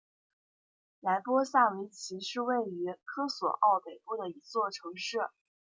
[0.99, 5.19] 莱波萨维奇是位于科索沃北部的一座城市。